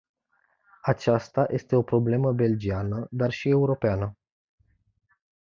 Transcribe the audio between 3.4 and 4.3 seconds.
europeană.